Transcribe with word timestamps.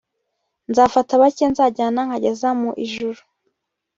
nzafata 0.69 1.11
bake 1.21 1.43
nzajyana 1.51 2.01
nkageza 2.07 2.49
mu 2.59 2.69
ijuru 2.85 3.21